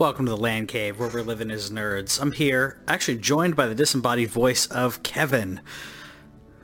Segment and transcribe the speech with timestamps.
[0.00, 2.22] Welcome to the Land Cave, where we're living as nerds.
[2.22, 5.60] I'm here, actually joined by the disembodied voice of Kevin.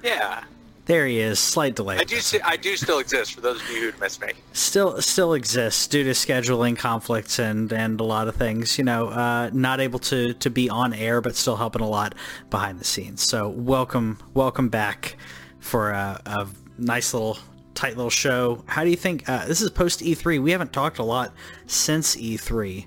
[0.03, 0.45] Yeah,
[0.87, 1.39] There he is.
[1.39, 1.99] Slight delay.
[1.99, 2.19] I do.
[2.21, 4.29] sti- I do still exist for those of you who missed me.
[4.55, 8.79] Still, still exists due to scheduling conflicts and and a lot of things.
[8.79, 12.15] You know, uh, not able to to be on air, but still helping a lot
[12.49, 13.21] behind the scenes.
[13.21, 15.19] So welcome, welcome back
[15.59, 16.47] for a, a
[16.79, 17.37] nice little
[17.75, 18.65] tight little show.
[18.67, 20.43] How do you think uh, this is post E3?
[20.43, 21.35] We haven't talked a lot
[21.67, 22.87] since E3.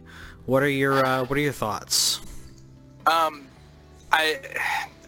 [0.50, 2.22] What are your uh, what are your thoughts?
[3.06, 3.46] Um,
[4.12, 4.40] I,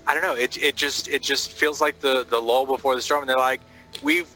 [0.05, 0.35] I don't know.
[0.35, 3.21] It it just it just feels like the the lull before the storm.
[3.23, 3.61] And they're like,
[4.03, 4.27] we've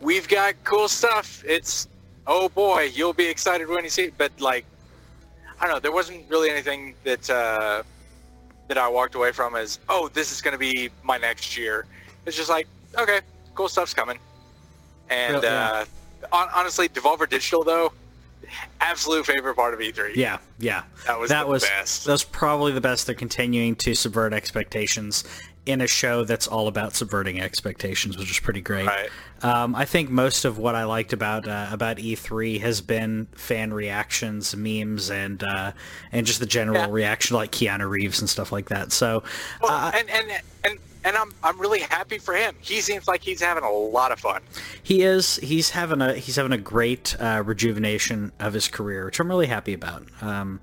[0.00, 1.44] we've got cool stuff.
[1.46, 1.86] It's
[2.26, 4.14] oh boy, you'll be excited when you see it.
[4.18, 4.64] But like,
[5.60, 5.78] I don't know.
[5.80, 7.84] There wasn't really anything that uh,
[8.66, 11.86] that I walked away from as oh this is going to be my next year.
[12.26, 12.66] It's just like
[12.98, 13.20] okay,
[13.54, 14.18] cool stuff's coming.
[15.08, 15.70] And Well, yeah.
[15.70, 15.84] uh,
[16.32, 17.92] hon- honestly, Devolver Digital though,
[18.80, 20.14] absolute favorite part of E3.
[20.16, 20.82] Yeah, yeah.
[21.06, 22.04] That was that the was best.
[22.04, 23.06] That's probably the best.
[23.06, 25.24] They're continuing to subvert expectations
[25.66, 28.86] in a show that's all about subverting expectations, which is pretty great.
[28.86, 29.10] Right.
[29.42, 33.72] Um, I think most of what I liked about uh, about E3 has been fan
[33.74, 35.72] reactions, memes, and uh,
[36.10, 36.88] and just the general Yeah.
[36.90, 38.92] reaction, like Keanu Reeves and stuff like that.
[38.92, 39.22] So,
[39.60, 40.30] Well, uh, and, and
[40.64, 40.78] and
[41.08, 42.54] and I'm I'm really happy for him.
[42.60, 44.42] He seems like he's having a lot of fun.
[44.82, 49.18] he is he's having a he's having a great uh, rejuvenation of his career, which
[49.18, 50.06] I'm really happy about.
[50.20, 50.60] Um,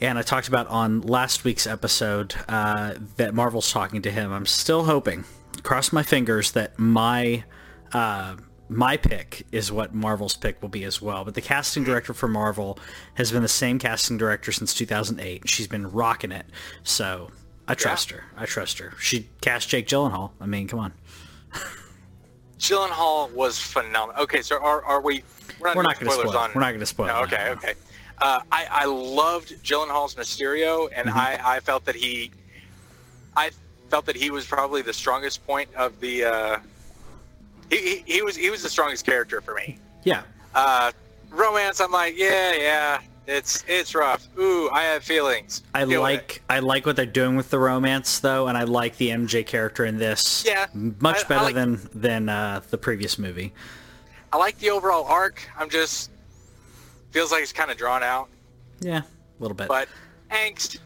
[0.00, 4.32] and I talked about on last week's episode uh, that Marvel's talking to him.
[4.32, 5.24] I'm still hoping,
[5.62, 7.44] cross my fingers, that my
[7.92, 8.36] uh,
[8.68, 11.24] my pick is what Marvel's pick will be as well.
[11.24, 12.78] But the casting director for Marvel
[13.14, 15.48] has been the same casting director since 2008.
[15.48, 16.44] She's been rocking it,
[16.82, 17.30] so
[17.70, 18.24] I trust her.
[18.36, 18.94] I trust her.
[19.00, 20.30] She cast Jake Gyllenhaal.
[20.40, 20.92] I mean, come on.
[22.58, 24.22] Gyllenhaal was phenomenal.
[24.22, 25.22] Okay, so are, are we?
[25.60, 26.36] We're not, We're not going to spoil.
[26.38, 26.50] on.
[26.50, 26.54] it.
[26.56, 27.06] We're not going to spoil.
[27.06, 27.32] No, it.
[27.32, 27.74] okay, okay.
[28.20, 31.18] Uh, I I loved Gyllenhaal's Mysterio, and Mm-hmm.
[31.18, 32.32] I I felt that he,
[33.36, 33.50] I
[33.90, 36.24] felt that he was probably the strongest point of the.
[36.24, 36.58] Uh,
[37.70, 39.78] he, he, he was he was the strongest character for me.
[40.02, 40.22] Yeah.
[40.54, 40.90] Uh,
[41.30, 44.26] romance, I'm like, yeah, yeah, it's it's rough.
[44.38, 45.62] Ooh, I have feelings.
[45.74, 48.96] I Deal like I like what they're doing with the romance though, and I like
[48.96, 50.44] the MJ character in this.
[50.46, 53.52] Yeah, much I- I better like- than than uh, the previous movie.
[54.32, 55.48] I like the overall arc.
[55.58, 56.10] I'm just
[57.12, 58.28] feels like it's kind of drawn out,
[58.80, 59.68] Yeah, a little bit.
[59.68, 59.88] but
[60.30, 60.78] angst.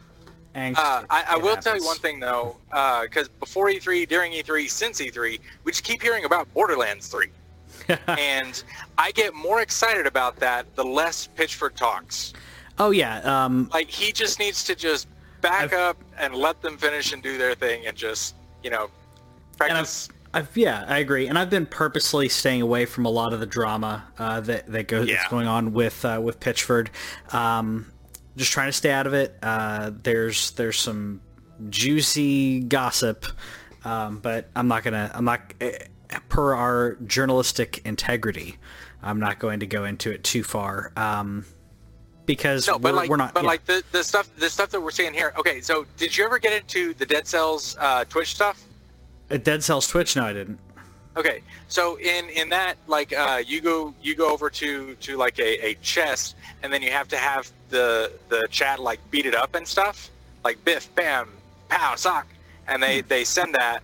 [0.55, 2.57] Angst, Uh, I, I will tell you one thing though,
[3.03, 7.29] because before E3, during E3, since E3, we just keep hearing about Borderlands 3,
[8.07, 8.63] and
[8.99, 12.33] I get more excited about that the less Pitchford talks.
[12.79, 15.09] oh yeah, um, Like he just needs to just
[15.41, 18.85] back I've- up and let them finish and do their thing, and just you know
[18.85, 18.91] and
[19.59, 20.09] practice.
[20.35, 23.41] I've, I've yeah, I agree, and I've been purposely staying away from a lot of
[23.41, 25.17] the drama uh, that that goes Yeah.
[25.17, 26.89] that's going on with uh, with Pitchford.
[27.35, 27.91] Um,
[28.37, 29.37] just trying to stay out of it.
[29.43, 31.21] Uh, there's there's some
[31.69, 33.27] juicy gossip,
[33.85, 35.11] um, but I'm not gonna.
[35.15, 35.79] I'm not eh,
[36.29, 38.57] per our journalistic integrity.
[39.03, 40.93] I'm not going to go into it too far.
[40.97, 41.45] Um,
[42.27, 43.35] because No, but we're, like, we're not.
[43.35, 43.49] but yeah.
[43.49, 45.33] like the, the stuff, the stuff that we're seeing here.
[45.39, 48.63] Okay, so did you ever get into the Dead Cells uh, Twitch stuff?
[49.31, 50.15] Uh, Dead Cells Twitch.
[50.15, 50.59] No, I didn't.
[51.15, 55.39] Okay, so in in that, like, uh, you go you go over to to like
[55.39, 59.35] a, a chest, and then you have to have the the chat like beat it
[59.35, 60.11] up and stuff,
[60.43, 61.29] like biff, bam,
[61.69, 62.27] pow, sock,
[62.67, 63.83] and they they send that,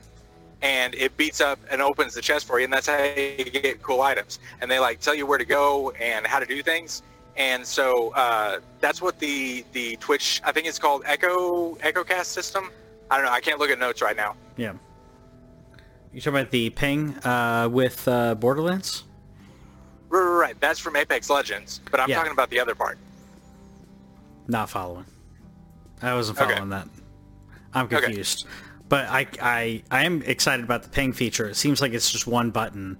[0.62, 3.82] and it beats up and opens the chest for you, and that's how you get
[3.82, 7.02] cool items, and they like tell you where to go and how to do things.
[7.36, 12.70] And so uh, that's what the the Twitch I think it's called Echo EchoCast system.
[13.10, 13.32] I don't know.
[13.32, 14.34] I can't look at notes right now.
[14.56, 14.72] Yeah.
[16.12, 19.04] You talking about the ping uh, with uh, Borderlands?
[20.08, 20.58] Right.
[20.58, 22.16] That's from Apex Legends, but I'm Yeah.
[22.16, 22.98] talking about the other part.
[24.46, 25.04] Not following.
[26.00, 26.50] I wasn't Okay.
[26.50, 26.88] following that.
[27.74, 28.22] I'm Okay.
[28.88, 31.48] But I, I, I am excited about the ping feature.
[31.48, 32.98] It seems like it's just one button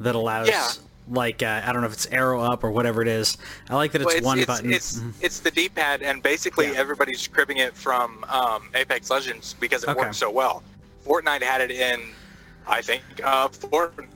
[0.00, 0.68] that allows, Yeah.
[1.08, 3.36] like, uh, I don't know if it's arrow up or whatever it is.
[3.68, 4.72] I like that it's, Well, it's, one it's, button.
[4.72, 5.12] It's Mhm.
[5.20, 6.78] it's the D-pad, and basically Yeah.
[6.78, 9.98] everybody's cribbing it from um, Apex Legends because it Okay.
[10.00, 10.62] works so well.
[11.04, 12.00] Fortnite had it in,
[12.66, 14.06] I think, uh, Fortnite.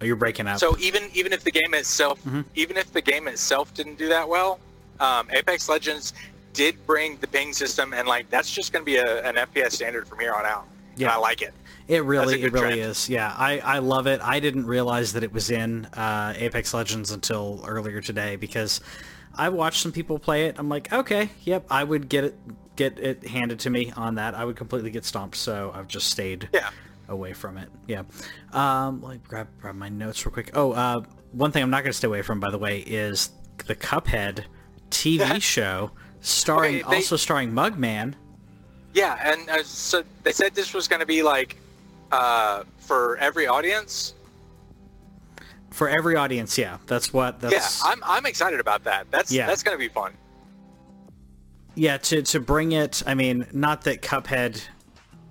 [0.00, 0.58] Oh, you're breaking up.
[0.60, 2.44] So even even if the game itself, Mhm.
[2.54, 4.60] even if the game itself didn't do that well,
[5.00, 6.12] um, Apex Legends
[6.52, 9.72] did bring the ping system, and like that's just going to be a, an FPS
[9.72, 10.66] standard from here on out.
[10.92, 11.14] And Yeah.
[11.14, 11.54] I like it.
[11.86, 12.80] It really, it really trend.
[12.80, 13.08] is.
[13.08, 14.20] Yeah, I, I love it.
[14.22, 18.82] I didn't realize that it was in uh, Apex Legends until earlier today because
[19.34, 20.56] I watched some people play it.
[20.58, 22.36] I'm like, okay, yep, I would get it,
[22.76, 24.34] get it handed to me on that.
[24.34, 25.36] I would completely get stomped.
[25.36, 26.68] So I've just stayed Yeah.
[27.08, 27.70] away from it.
[27.86, 28.02] Yeah.
[28.52, 30.50] Um, let me grab grab my notes real quick.
[30.52, 30.96] Oh, uh,
[31.32, 33.30] one thing I'm not going to stay away from, by the way, is
[33.66, 34.44] the Cuphead
[34.90, 38.14] TV show, starring they- also starring Mugman.
[38.94, 41.56] Yeah, and uh, so they said this was going to be like
[42.10, 44.14] uh, for every audience.
[45.70, 47.38] For every audience, yeah, that's what.
[47.40, 47.52] That's,
[47.84, 49.06] Yeah, I'm I'm excited about that.
[49.10, 49.46] That's Yeah.
[49.46, 50.12] that's going to be fun.
[51.76, 54.60] yeah to to bring it i mean not that cuphead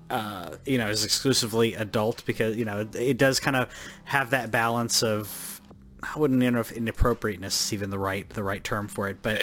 [0.10, 3.68] uh you know is exclusively adult because you know it, it does kind of
[4.06, 5.60] have that balance of
[6.04, 9.42] i wouldn't know if inappropriateness is even the right the right term for it but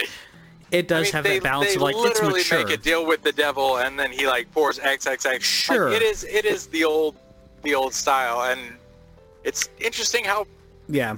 [0.75, 2.69] it I does mean, have they, that balance they of like it's literally mature make
[2.69, 5.41] a deal with the devil, and then he like pours XXX.
[5.41, 5.89] Sure.
[5.89, 7.15] Like, it is it is the old
[7.63, 8.59] the old style, and
[9.43, 10.45] it's interesting how
[10.87, 11.17] yeah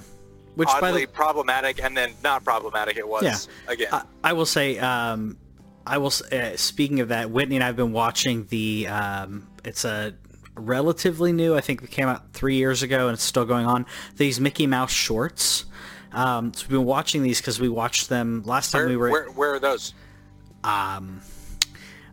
[0.56, 3.71] which by oddly the problematic and then not problematic it was Yeah.
[3.71, 3.89] again.
[3.92, 5.38] I, I will say, um,
[5.86, 6.12] I will.
[6.31, 8.88] Uh, speaking of that, Whitney and I've been watching the.
[8.88, 10.15] Um, it's a
[10.56, 11.56] relatively new.
[11.56, 13.86] I think it came out three years ago, and it's still going on.
[14.18, 15.65] These Mickey Mouse shorts.
[16.17, 19.09] Um, so we've been watching these because we watched them last time where, we were.
[19.11, 19.93] where where are those?
[20.63, 21.21] Um,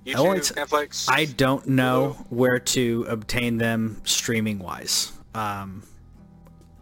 [0.04, 1.06] YouTube, only t- Netflix.
[1.08, 5.10] I don't know where to obtain them streaming wise.
[5.34, 5.82] Um,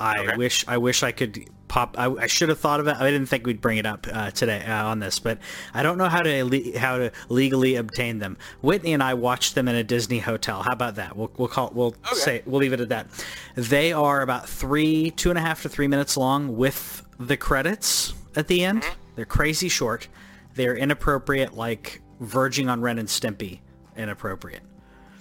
[0.01, 0.37] I Okay.
[0.37, 1.95] wish I wish I could pop.
[1.97, 2.97] I, I should have thought of it.
[2.97, 5.39] I didn't think we'd bring it up uh, today uh, on this, but
[5.73, 8.37] I don't know how to how to legally obtain them.
[8.63, 10.65] Whitney and I watched them in a Disney hotel.
[10.65, 11.17] How about that?
[11.17, 12.15] We'll we'll call we'll Okay.
[12.17, 13.07] say we'll leave it at that.
[13.55, 18.15] They are about three two and a half to three minutes long with the credits
[18.37, 18.83] at the end.
[18.83, 19.01] Mm-hmm.
[19.17, 20.09] They're crazy short.
[20.55, 23.61] They're inappropriate, like verging on Ren and Stimpy
[23.97, 24.63] inappropriate.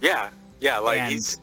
[0.02, 0.78] yeah, yeah.
[0.80, 1.40] Like And he's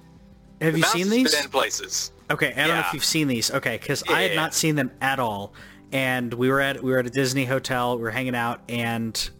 [0.60, 1.34] Have you seen these?
[1.34, 2.12] been in places.
[2.30, 3.50] Okay, I don't know if you've seen these.
[3.50, 4.36] Okay, because I had Yeah.
[4.36, 5.54] not seen them at all,
[5.92, 7.96] and we were at we were at a Disney hotel.
[7.96, 9.30] We were hanging out and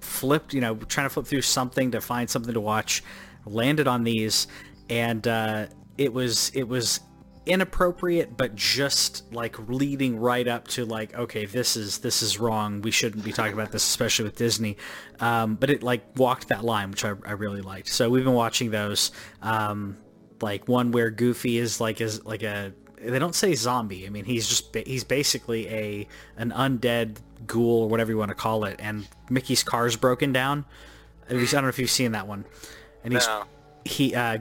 [0.00, 3.02] flipped, you know, trying to flip through something to find something to watch.
[3.46, 4.46] Landed on these,
[4.88, 5.66] and uh,
[5.98, 7.00] it was it was
[7.46, 12.82] inappropriate, but just like leading right up to like, okay, this is this is wrong.
[12.82, 14.76] We shouldn't be talking about this, especially with Disney.
[15.20, 17.88] Um, but it like walked that line, which I, I really liked.
[17.88, 19.12] So we've been watching those.
[19.42, 19.98] Um,
[20.40, 24.06] like one where Goofy is like is like a they don't say zombie.
[24.06, 28.34] I mean, he's just he's basically a an undead ghoul or whatever you want to
[28.34, 28.76] call it.
[28.78, 30.64] And Mickey's car's broken down.
[31.28, 32.44] I don't know if you've seen that one.
[33.02, 33.44] And he's No.
[33.84, 34.38] He uh,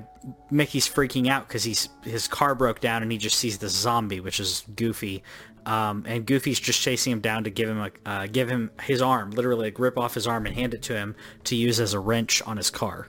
[0.50, 4.19] Mickey's freaking out because he's his car broke down and he just sees this zombie,
[4.19, 5.24] which is Goofy.
[5.66, 9.01] Um, and Goofy's just chasing him down to give him a uh, give him his
[9.01, 11.94] arm, literally like rip off his arm and hand it to him to use as
[11.94, 13.07] a wrench on his car.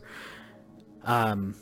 [1.04, 1.54] Um,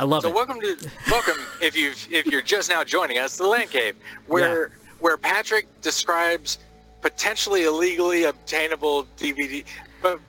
[0.00, 0.34] I love So it.
[0.34, 0.76] welcome to
[1.10, 3.96] welcome if you if you're just now joining us, the Land Cave,
[4.26, 4.70] where
[5.00, 6.58] where Patrick describes
[7.02, 9.64] potentially illegally obtainable DVD.
[10.02, 10.20] But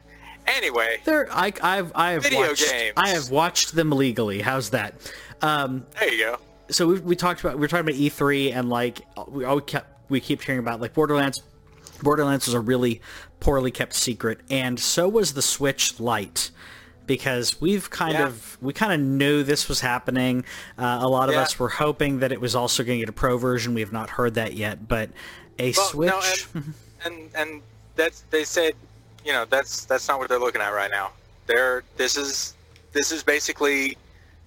[0.49, 2.93] anyway, There, I, I've, I have Video watched, games.
[2.97, 4.41] I have watched them legally.
[4.41, 4.95] How's that?
[5.41, 6.37] Um, there you go.
[6.69, 9.87] so we, we talked about we were talking about E3 and like we always kept
[10.09, 11.41] we keep hearing about like Borderlands.
[12.01, 13.01] Borderlands was a really
[13.39, 16.51] poorly kept secret, and so was the Switch Lite.
[17.05, 18.27] Because we've kind Yeah.
[18.27, 20.45] of we kind of knew this was happening.
[20.77, 21.41] Uh, a lot of Yeah.
[21.41, 23.73] us were hoping that it was also going to get a pro version.
[23.73, 25.09] We have not heard that yet, but
[25.57, 26.47] a Well, Switch.
[26.53, 26.73] no, and,
[27.05, 27.61] and and
[27.95, 28.75] that's they said,
[29.25, 31.11] you know, that's that's not what they're looking at right now.
[31.47, 32.53] They're this is
[32.93, 33.97] this is basically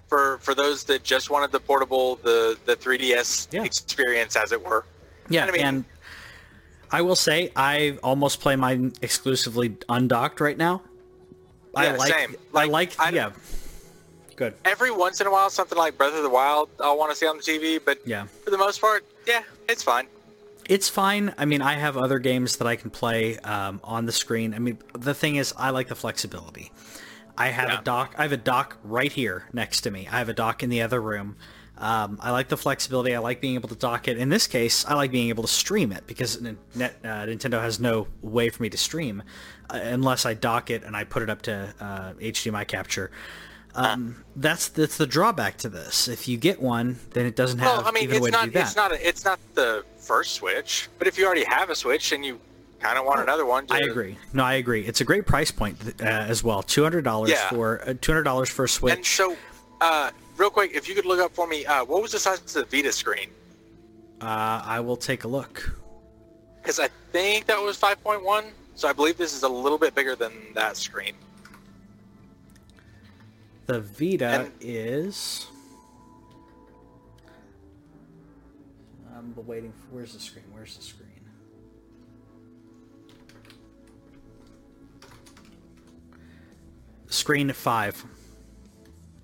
[0.07, 3.63] for for those that just wanted the portable the the 3ds Yeah.
[3.63, 4.85] experience as it were.
[5.29, 5.85] Yeah, I mean- and
[6.91, 10.81] I will say I almost play mine exclusively undocked right now.
[11.75, 12.35] I Yeah, like same.
[12.53, 13.31] I Like, like I- yeah.
[14.35, 14.55] Good.
[14.65, 17.27] Every once in a while, something like Breath of the Wild, I'll want to see
[17.27, 18.25] on the TV, but Yeah.
[18.43, 20.07] for the most part, yeah, it's fine.
[20.69, 21.33] It's fine.
[21.37, 24.53] I mean, I have other games that I can play um, on the screen.
[24.53, 26.71] I mean, the thing is, I like the flexibility.
[27.37, 27.79] I have Yeah.
[27.79, 28.15] a dock.
[28.17, 30.07] I have a dock right here next to me.
[30.09, 31.35] I have a dock in the other room.
[31.77, 33.15] Um, I like the flexibility.
[33.15, 34.17] I like being able to dock it.
[34.17, 37.59] In this case, I like being able to stream it because Nin- Net, uh, Nintendo
[37.61, 39.23] has no way for me to stream
[39.71, 43.09] uh, unless I dock it and I put it up to uh, HDMI capture.
[43.75, 46.07] Um, that's that's the drawback to this.
[46.07, 48.33] If you get one, then it doesn't have Well, I mean, even a way it's
[48.33, 51.75] not it's not a, it's not the first Switch, but if you already have a
[51.75, 52.39] Switch and you
[52.79, 54.17] kind of want another one, to, I agree.
[54.33, 54.85] No, I agree.
[54.85, 56.61] It's a great price point uh, as well.
[56.61, 57.49] Two hundred dollars Yeah.
[57.49, 58.93] for uh, two hundred dollars for a Switch.
[58.93, 59.35] And so,
[59.81, 62.39] uh, real quick, if you could look up for me, uh, what was the size
[62.55, 63.29] of the Vita screen?
[64.21, 65.77] uh, I will take a look.
[66.61, 70.15] Because I think that was 5.1, so I believe this is a little bit bigger
[70.15, 71.13] than that screen.
[73.65, 75.47] The Vita And- is.
[79.15, 79.71] I'm waiting.
[79.71, 80.45] For, where's the screen?
[80.51, 81.09] Where's the screen?
[87.07, 88.03] Screen five.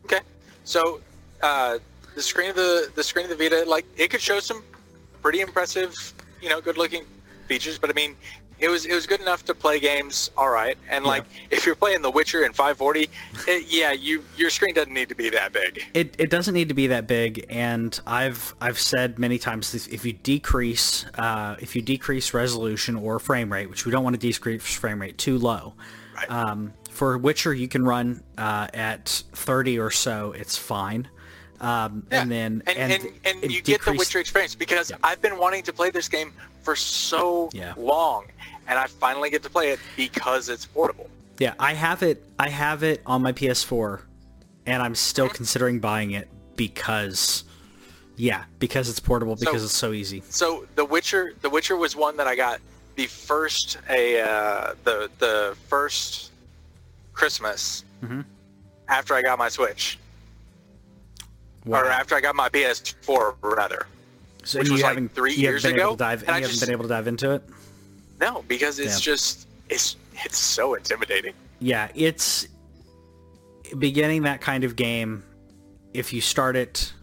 [0.06, 0.20] Okay,
[0.64, 1.02] so
[1.42, 1.80] uh,
[2.16, 4.64] the screen of the the screen of the Vita, like it could show some
[5.22, 5.94] pretty impressive,
[6.42, 7.04] you know, good looking
[7.48, 8.16] features, but I mean,
[8.60, 10.78] it was it was good enough to play games all right.
[10.90, 13.10] And like if you're playing The Witcher in 540,
[13.48, 15.84] it, yeah, you your screen doesn't need to be that big.
[15.94, 20.06] It, it doesn't need to be that big, and I've I've said many times if
[20.06, 24.20] you decrease uh, if you decrease resolution or frame rate, which we don't want to
[24.20, 25.74] decrease frame rate too low.
[26.16, 26.30] Right.
[26.30, 30.34] Um, for Witcher, you can run uh, at 30 or so.
[30.34, 31.08] It's fine.
[31.62, 32.22] Um, Yeah.
[32.22, 35.64] And then and and, and, it you get the Witcher experience because I've been wanting
[35.64, 37.74] to play this game for so Yeah.
[37.78, 38.26] long,
[38.68, 41.10] and I finally get to play it because it's portable.
[41.38, 42.24] Yeah, I have it.
[42.38, 44.02] I have it on my PS4,
[44.66, 45.36] and I'm still Mm-hmm.
[45.36, 47.44] considering buying it because,
[48.18, 50.22] yeah, because it's portable because So- it's so easy.
[50.30, 52.60] So The Witcher, The Witcher was one that I got
[52.96, 56.32] the first a uh, the the first
[57.14, 58.26] Christmas Mhm.
[58.90, 59.98] after I got my Switch,
[61.70, 61.82] Wow.
[61.82, 63.88] or after I got my PS4 rather.
[64.44, 66.36] So which you was like three years been able ago, to dive, and you I
[66.38, 67.44] haven't just- been able to dive into it.
[68.20, 69.14] No, because it's Yeah.
[69.14, 69.96] just it's
[70.26, 71.34] it's so intimidating.
[71.60, 72.48] Yeah, it's
[73.78, 75.24] beginning that kind of game.
[75.94, 76.94] If you start it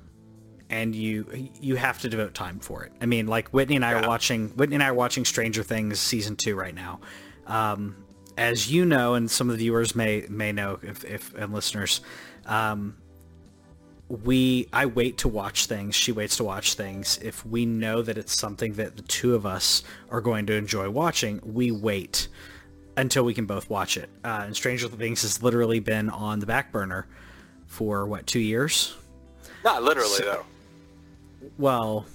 [0.71, 2.93] and you you have to devote time for it.
[3.01, 4.05] I mean, like Whitney and I Yeah.
[4.05, 7.01] are watching Whitney and I are watching Stranger Things season two right now.
[7.47, 7.97] Um,
[8.37, 12.01] as you know, and some of the viewers may may know if, if and listeners,
[12.47, 12.97] um,
[14.09, 15.95] we I wait to watch things.
[15.95, 17.19] She waits to watch things.
[17.23, 20.89] If we know that it's something that the two of us are going to enjoy
[20.91, 22.29] watching, we wait
[22.97, 24.09] until we can both watch it.
[24.25, 27.07] Uh, and Stranger Things has literally been on the back burner
[27.67, 28.95] for what two years?
[29.65, 30.47] Not literally So- though.
[31.59, 32.07] Well,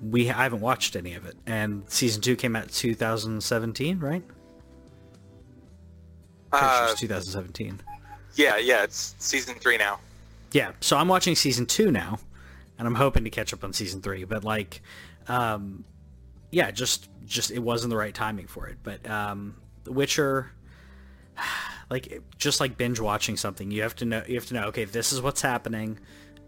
[0.00, 4.22] we I haven't watched any of it, and season two came out 2017, right?
[6.52, 7.80] Uh, 2017.
[8.34, 10.00] yeah, yeah, it's season three now.
[10.52, 12.18] Yeah, so I'm watching season two now,
[12.78, 14.24] and I'm hoping to catch up on season three.
[14.24, 14.82] But like,
[15.28, 15.84] um,
[16.50, 18.78] yeah, just just it wasn't the right timing for it.
[18.82, 20.52] But um, The Witcher,
[21.90, 24.84] like just like binge watching something, you have to know you have to know okay,
[24.84, 25.98] this is what's happening,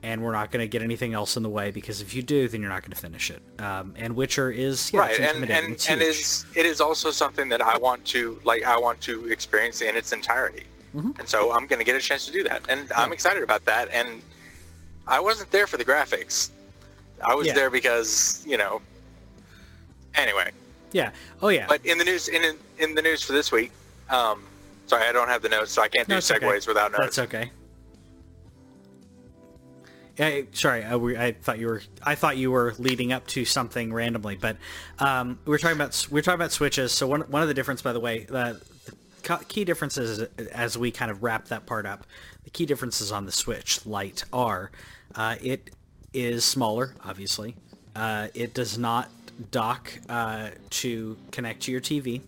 [0.02, 2.48] and we're not going to get anything else in the way because if you do,
[2.48, 3.42] then you're not going to finish it.
[3.60, 7.48] Um, and Witcher is yeah, right, and and it's and is it is also something
[7.50, 11.18] that I want to like I want to experience in its entirety, Mm-hmm.
[11.18, 13.64] and so I'm going to get a chance to do that, and I'm excited about
[13.64, 13.88] that.
[13.92, 14.20] And
[15.08, 16.50] I wasn't there for the graphics.
[17.26, 17.54] I was Yeah.
[17.54, 18.82] there because you know.
[20.14, 20.50] Anyway,
[20.92, 21.10] yeah.
[21.40, 21.66] Oh yeah.
[21.68, 23.72] but in the news in in the news for this week,
[24.10, 24.42] um,
[24.86, 26.44] sorry I don't have the notes, so I can't do No, it's okay.
[26.44, 27.16] segues without notes.
[27.16, 27.50] That's okay.
[30.18, 33.46] Yeah, sorry, I, we- I thought you were I thought you were leading up to
[33.46, 34.58] something randomly, but
[34.98, 36.92] um, we we're talking about we we're talking about switches.
[36.92, 38.54] So one one of the difference, by the way, uh,
[39.22, 40.20] key differences
[40.52, 42.06] as we kind of wrap that part up,
[42.44, 44.70] the key differences on the Switch Lite are
[45.14, 45.70] uh, it
[46.12, 47.56] is smaller, obviously.
[47.94, 49.08] Uh, it does not
[49.50, 52.20] dock uh, to connect to your TV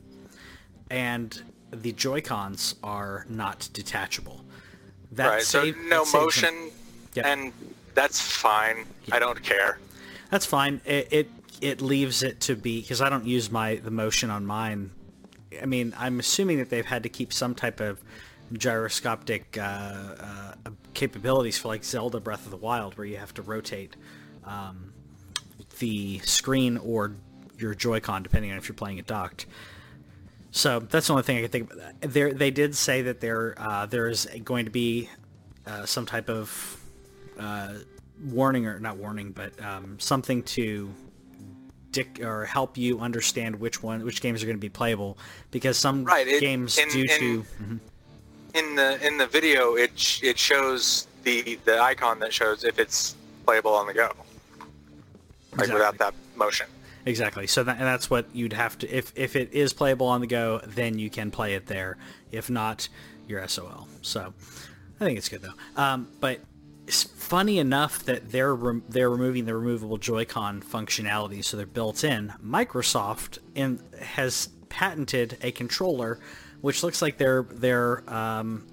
[0.90, 4.44] and the Joy Cons are not detachable.
[5.12, 6.70] That right, save- so no that saves them- motion,
[7.14, 7.26] Yep.
[7.26, 7.52] and
[7.94, 8.84] that's fine.
[9.12, 9.78] I don't care.
[10.30, 10.80] That's fine.
[10.84, 14.44] It, it it leaves it to be because I don't use my the motion on
[14.44, 14.90] mine.
[15.62, 18.02] I mean, I'm assuming that they've had to keep some type of
[18.52, 20.54] gyroscopic uh, uh,
[20.92, 23.96] capabilities for like Zelda Breath of the Wild, where you have to rotate
[24.44, 24.92] um,
[25.78, 27.16] the screen or
[27.58, 29.46] your Joy-Con, depending on if you're playing it docked.
[30.50, 32.12] So that's the only thing I can think of.
[32.12, 35.10] There, they did say that there uh, there is going to be
[35.66, 36.80] uh, some type of
[37.38, 37.74] uh,
[38.22, 40.94] warning or not warning, but um, something to
[41.94, 45.16] dic- or help you understand which one which games are going to be playable
[45.50, 47.44] because some Right, it- games in- due in- to
[48.54, 52.78] in the in the video it sh- it shows the the icon that shows if
[52.78, 53.14] it's
[53.46, 54.10] playable on the go
[55.52, 55.74] like Exactly.
[55.74, 56.66] without that motion
[57.06, 57.46] Exactly.
[57.46, 60.26] So that, and that's what you'd have to if if it is playable on the
[60.26, 61.98] go, then you can play it there.
[62.32, 62.88] If not,
[63.28, 63.86] you're SOL.
[64.00, 64.32] So
[64.98, 65.52] I think it's good though.
[65.82, 66.40] Um, but
[66.88, 72.32] funny enough that they're rem- they're removing the removable Joy-Con functionality, so they're built in.
[72.44, 76.18] Microsoft in has patented a controller,
[76.60, 78.66] which looks like they're they're um,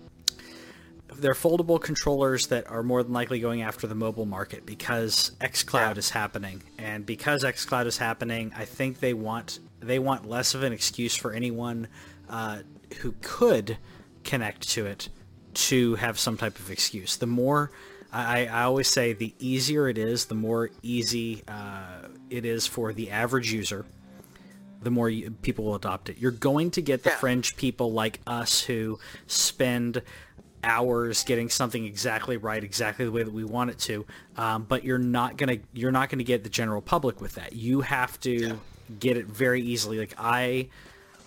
[1.15, 5.93] they're foldable controllers that are more than likely going after the mobile market because xCloud
[5.93, 5.99] Yeah.
[5.99, 10.63] is happening, and because xCloud is happening, I think they want they want less of
[10.63, 11.87] an excuse for anyone
[12.29, 12.59] uh,
[12.99, 13.77] who could
[14.23, 15.09] connect to it
[15.53, 17.17] to have some type of excuse.
[17.17, 17.71] The more
[18.13, 22.93] I, I always say, the easier it is, the more easy uh, it is for
[22.93, 23.85] the average user
[24.83, 26.17] the more you, people will adopt it.
[26.17, 27.17] You're going to get the Yeah.
[27.17, 30.01] fringe people like us who spend
[30.63, 34.05] hours getting something exactly right, exactly the way that we want it to.
[34.37, 37.53] Um, but you're not gonna you're not gonna get the general public with that.
[37.53, 38.59] You have to
[38.99, 39.99] get it very easily.
[39.99, 40.69] Like I,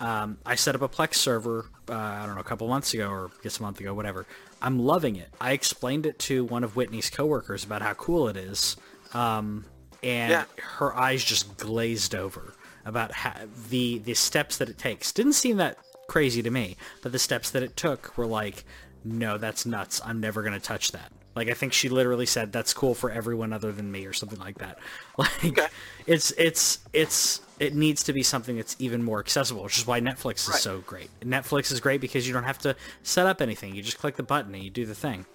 [0.00, 1.66] um, I set up a Plex server.
[1.88, 4.26] Uh, I don't know, a couple months ago or I guess a month ago, whatever.
[4.64, 5.28] I'm loving it.
[5.40, 8.76] I explained it to one of Whitney's coworkers about how cool it is,
[9.12, 9.66] um,
[10.02, 10.44] and Yeah.
[10.78, 12.54] her eyes just glazed over
[12.87, 13.35] about how,
[13.71, 15.12] the the steps that it takes.
[15.12, 15.78] Didn't seem that
[16.09, 18.64] crazy to me, but the steps that it took were like,
[19.04, 20.00] no, that's nuts.
[20.04, 21.12] I'm never gonna touch that.
[21.37, 24.38] Like I think she literally said that's cool for everyone other than me or something
[24.38, 24.78] like that.
[25.18, 25.66] Like Okay.
[26.06, 30.00] it's it's it's it needs to be something that's even more accessible, which is why
[30.00, 30.61] Netflix is Right.
[30.61, 31.11] so great.
[31.20, 33.75] Netflix is great because you don't have to set up anything.
[33.75, 35.26] You just click the button and you do the thing.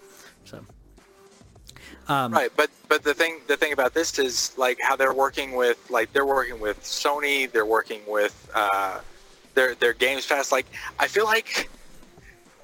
[0.43, 0.65] So
[2.09, 5.77] right but but the thing the thing about this is like how they're working with
[5.89, 8.99] like they're working with sony they're working with uh
[9.53, 10.65] their their games pass like
[10.99, 11.69] i feel like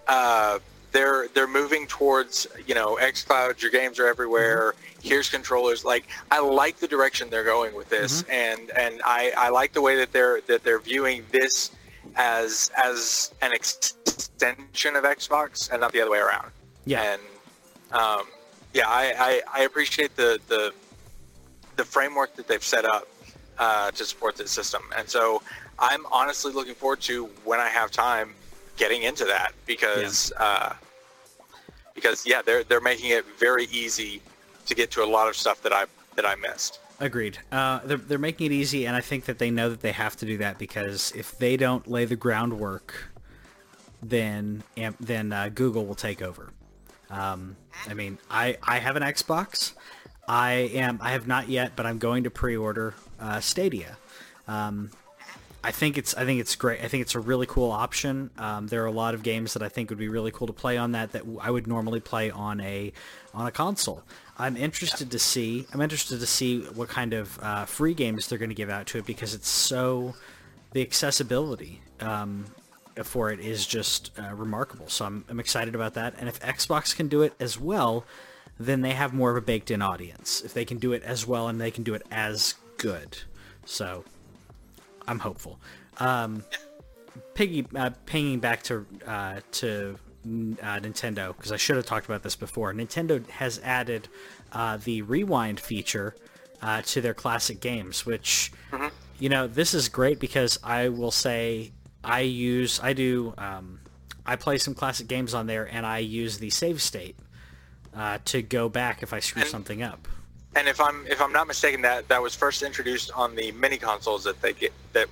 [0.08, 0.60] uh
[0.96, 5.84] they're they're moving towards you know xcloud your games are everywhere here's controllers.
[5.84, 9.82] Like i like the direction they're going with this and and i i like the
[9.82, 11.72] way that they're that they're viewing this
[12.16, 16.52] as as an extension of xbox and not the other way around.
[16.86, 17.02] Yeah.
[17.14, 17.22] and
[17.92, 18.28] um,
[18.74, 20.74] yeah, I, I, I appreciate the, the
[21.78, 23.08] the framework that they've set up
[23.58, 25.42] uh, to support this system, and so
[25.80, 28.34] I'm honestly looking forward to when I have time
[28.78, 30.74] getting into that because uh,
[31.96, 34.22] because yeah, they're they're making it very easy
[34.68, 35.86] to get to a lot of stuff that I
[36.16, 36.80] that I missed.
[37.00, 37.40] Agreed.
[37.52, 40.16] Uh, they're, they're making it easy, and I think that they know that they have
[40.18, 43.10] to do that because if they don't lay the groundwork,
[44.02, 44.64] then
[45.00, 46.52] then uh, Google will take over.
[47.10, 47.56] Um,
[47.88, 49.74] I mean, I, I have an Xbox.
[50.28, 53.98] I am I have not yet, but I'm going to pre-order uh, Stadia.
[54.48, 54.90] Um,
[55.66, 56.84] I think it's I think it's great.
[56.84, 58.30] I think it's a really cool option.
[58.38, 60.54] Um, there are a lot of games that I think would be really cool to
[60.54, 62.94] play on that that I would normally play on a
[63.34, 64.04] on a console.
[64.38, 65.66] I'm interested to see.
[65.74, 68.86] I'm interested to see what kind of uh, free games they're going to give out
[68.88, 70.14] to it because it's so
[70.74, 72.46] the accessibility um,
[73.04, 74.88] for it is just uh, remarkable.
[74.88, 76.14] So I'm, I'm excited about that.
[76.20, 78.06] And if Xbox can do it as well,
[78.60, 80.42] then they have more of a baked-in audience.
[80.42, 83.18] If they can do it as well and they can do it as good,
[83.66, 84.04] so
[85.08, 85.60] I'm hopeful.
[85.98, 86.44] Um,
[87.34, 90.28] piggy uh, pinging back to uh, to uh,
[90.80, 92.74] Nintendo because I should have talked about this before.
[92.74, 94.08] Nintendo has added
[94.52, 96.16] uh, the rewind feature
[96.62, 98.52] uh, to their classic games, which
[99.20, 101.72] you know this is great because I will say
[102.04, 103.80] I use I do um,
[104.26, 107.16] I play some classic games on there and I use the save state
[107.96, 110.08] uh, to go back if I screw And- something up.
[110.56, 113.78] And if I'm if I'm not mistaken, that that was first introduced on the mini
[113.78, 115.08] consoles that they get that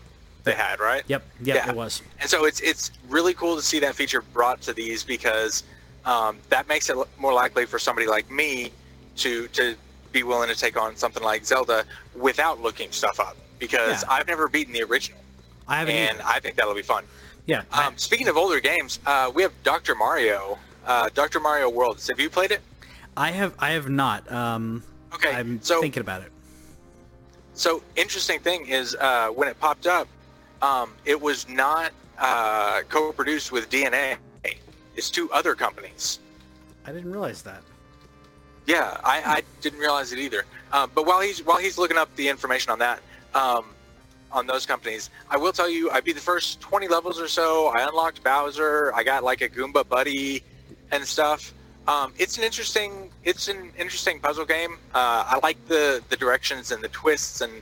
[0.45, 1.03] they had, right?
[1.07, 1.69] Yep, yep, Yeah.
[1.69, 2.01] it was.
[2.21, 5.63] And so it's it's really cool to see that feature brought to these because
[6.05, 8.71] um, that makes it more likely for somebody like me
[9.17, 9.75] to to
[10.11, 11.83] be willing to take on something like Zelda
[12.15, 14.09] without looking stuff up because Yeah.
[14.11, 15.19] I've never beaten the original,
[15.67, 15.95] I haven't.
[15.95, 16.29] and either.
[16.29, 17.03] I think that'll be fun.
[17.47, 19.95] yeah, Um, speaking of older games, uh, we have Dr.
[19.95, 21.39] Mario, uh, Dr.
[21.39, 22.07] Mario Worlds.
[22.07, 22.61] Have you played it?
[23.17, 24.29] I have I have not.
[24.31, 26.31] Um, Okay, I'm so- thinking about it.
[27.55, 30.07] So interesting thing is uh, when it popped up,
[30.61, 34.17] um, it was not uh, co-produced with DeNA.
[34.95, 36.19] It's two other companies.
[36.85, 37.61] I didn't realize that.
[38.65, 40.45] Yeah, I, I didn't realize it either.
[40.71, 43.01] Um, but while he's while he's looking up the information on that,
[43.35, 43.65] um,
[44.31, 47.67] on those companies, I will tell you, I beat the first 20 levels or so.
[47.67, 48.93] I unlocked Bowser.
[48.95, 50.43] I got like a Goomba buddy
[50.91, 51.53] and stuff.
[51.87, 54.77] Um, it's an interesting it's an interesting puzzle game.
[54.93, 57.61] Uh, I like the the directions and the twists and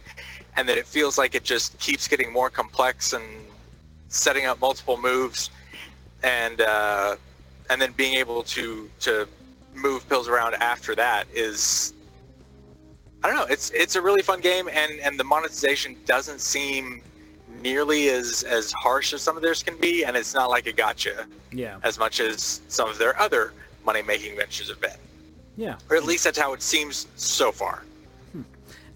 [0.57, 3.23] and that it feels like it just keeps getting more complex and
[4.09, 5.49] setting up multiple moves
[6.23, 7.15] and uh,
[7.69, 9.27] and then being able to to
[9.73, 11.93] move pills around after that is
[13.23, 13.45] I don't know.
[13.45, 17.01] It's it's a really fun game, and and the monetization doesn't seem
[17.61, 20.73] nearly as as harsh as some of theirs can be, and it's not like a
[20.73, 23.53] gotcha Yeah, as much as some of their other
[23.85, 24.91] money making ventures have been,
[25.57, 25.75] yeah.
[25.89, 27.83] or at least that's how it seems so far.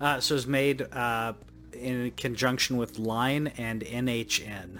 [0.01, 1.31] Uh, so it's made uh,
[1.73, 4.79] in conjunction with Line and NHN.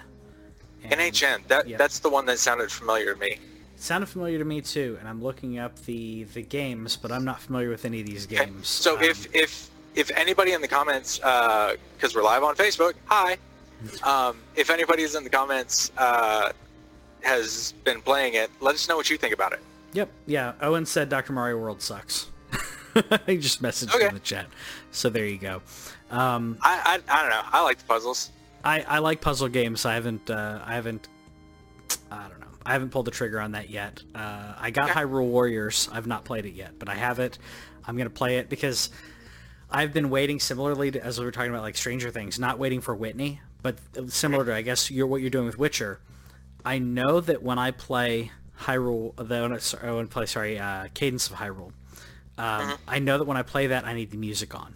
[0.84, 1.76] And NHN, that yeah.
[1.78, 3.28] that's the one that sounded familiar to me.
[3.32, 3.38] it
[3.76, 7.40] sounded familiar to me too, and I'm looking up the the games, but I'm not
[7.40, 8.68] familiar with any of these Okay, games.
[8.68, 13.38] So Um, if if if anybody in the comments, because we're live on Facebook, hi.
[14.02, 16.50] Um, if anybody's in the comments uh,
[17.22, 19.60] has been playing it, let us know what you think about it.
[19.96, 20.52] Yep, yeah.
[20.60, 21.32] Owen said Dr.
[21.32, 22.26] Mario World sucks.
[23.26, 24.08] he just messaged Okay.
[24.08, 24.46] in the chat.
[24.90, 25.62] So there you go.
[26.10, 27.42] Um, I, I I don't know.
[27.50, 28.30] I like the puzzles.
[28.62, 29.86] I, I like puzzle games.
[29.86, 31.08] I haven't uh, I haven't
[32.10, 32.46] I don't know.
[32.66, 34.02] I haven't pulled the trigger on that yet.
[34.14, 35.00] Uh, I got Okay.
[35.00, 35.88] Hyrule Warriors.
[35.92, 37.38] I've not played it yet, but I have it.
[37.86, 38.90] I'm gonna play it because
[39.70, 42.80] I've been waiting similarly to, as we were talking about like Stranger Things, not waiting
[42.82, 43.78] for Whitney, but
[44.08, 46.00] similar to I guess you're what you're doing with Witcher.
[46.66, 50.58] I know that when I play Hyrule, the when I, sorry, when I play sorry,
[50.58, 51.72] uh, Cadence of Hyrule,
[52.38, 54.74] um, I know that when I play that I need the music on,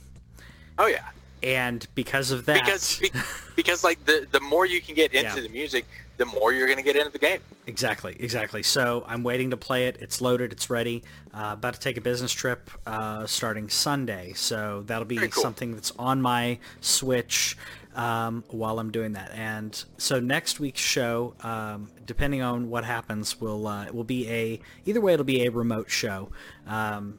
[0.79, 1.05] Oh yeah.
[1.43, 3.11] and because of that, Because be,
[3.57, 5.43] because like the the more you can get into Yeah.
[5.43, 7.41] the music, the more you're gonna get into the game.
[7.67, 8.63] Exactly, exactly.
[8.63, 9.97] So I'm waiting to play it.
[10.01, 10.53] It's loaded.
[10.53, 11.05] It's ready.
[11.33, 14.33] Uh, about to take a business trip uh, starting Sunday.
[14.35, 15.43] So that'll be cool.
[15.43, 17.57] something that's on my Switch
[17.95, 19.33] um, while I'm doing that.
[19.33, 24.61] And so next week's show, um, depending on what happens, will uh, will be a
[24.87, 25.13] either way.
[25.15, 26.31] It'll be a remote show.
[26.67, 27.19] Um,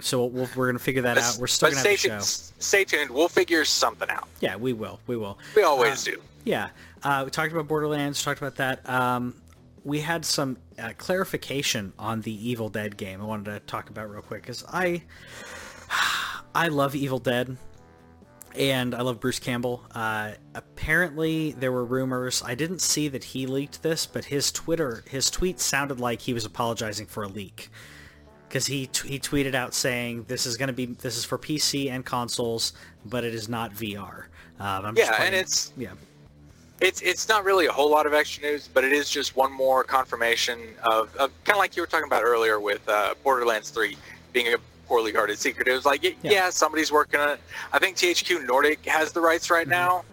[0.00, 1.36] so we'll, we're gonna figure that But, out.
[1.38, 2.20] We're still but gonna have the show.
[2.20, 3.10] stay tuned.
[3.10, 4.28] We'll figure something out.
[4.40, 5.00] Yeah, we will.
[5.06, 5.38] We will.
[5.54, 6.22] We always Uh, do.
[6.44, 6.68] Yeah,
[7.02, 8.22] uh, we talked about Borderlands.
[8.22, 8.88] Talked about that.
[8.88, 9.34] Um,
[9.84, 13.20] we had some uh, clarification on the Evil Dead game.
[13.20, 15.02] I wanted to talk about real quick because I,
[16.54, 17.56] I love Evil Dead,
[18.56, 19.84] and I love Bruce Campbell.
[19.94, 22.42] Uh, apparently, there were rumors.
[22.44, 26.32] I didn't see that he leaked this, but his Twitter, his tweet sounded like he
[26.32, 27.70] was apologizing for a leak
[28.48, 31.38] because he t- he tweeted out saying this is going to be this is for
[31.38, 32.72] PC and consoles,
[33.04, 34.24] but it is not VR.
[34.58, 35.92] Um, I'm just Yeah, and it's yeah.
[36.80, 39.52] it's it's not really a whole lot of extra news, but it is just one
[39.52, 43.70] more confirmation of, of kind of like you were talking about earlier with uh, Borderlands
[43.70, 43.96] 3
[44.32, 45.68] being a poorly guarded secret.
[45.68, 46.12] It was like, Yeah.
[46.22, 46.50] yeah.
[46.50, 47.40] somebody's working on it.
[47.72, 49.54] I think THQ Nordic has the rights Mm-hmm.
[49.54, 50.04] right now,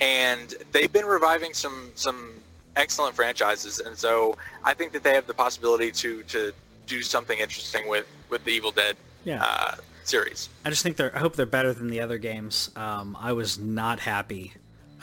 [0.00, 2.32] and they've been reviving some some
[2.76, 6.52] excellent franchises, and so I think that they have the possibility to to
[6.86, 9.42] do something interesting with with the Evil Dead Yeah.
[9.44, 10.48] uh, series.
[10.64, 11.14] I just think they're.
[11.14, 12.70] I hope they're better than the other games.
[12.76, 14.54] Um, I was not happy.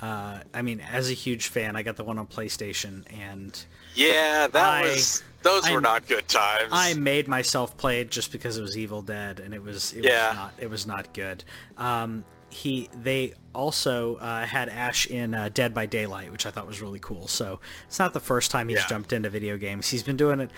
[0.02, 3.66] Uh, I mean, as a huge fan, I got the one on PlayStation, and
[4.00, 6.70] Yeah, that I- was those were I'm- not good times.
[6.72, 10.04] I made myself play it just because it was Evil Dead, and it was it
[10.04, 10.28] Yeah.
[10.30, 11.44] was not it was not good.
[11.78, 16.66] Um, he they also uh, had Ash in uh, Dead by Daylight, which I thought
[16.68, 17.28] was really cool.
[17.28, 18.88] So it's not the first time he's Yeah.
[18.88, 19.90] jumped into video games.
[19.90, 20.52] He's been doing it.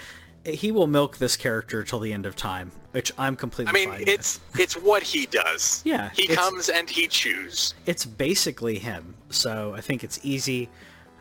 [0.44, 3.70] He will milk this character till the end of time, which I'm completely.
[3.70, 4.08] I mean, fine with.
[4.10, 5.82] it's it's what he does.
[5.86, 7.76] Yeah, he comes and he chews.
[7.86, 9.14] it's basically him.
[9.30, 10.70] So I think it's easy.